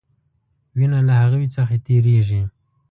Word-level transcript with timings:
وینه 0.77 0.99
له 1.07 1.13
هغوي 1.21 1.47
څخه 1.55 1.73
تیریږي. 1.85 2.41